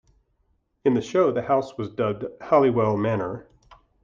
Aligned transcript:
In 0.83 0.95
the 0.95 1.01
show 1.03 1.31
the 1.31 1.43
house 1.43 1.77
was 1.77 1.91
dubbed 1.91 2.25
"Halliwell 2.41 2.97
Manor". 2.97 3.45